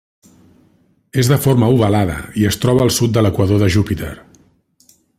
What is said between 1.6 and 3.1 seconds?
ovalada i es troba al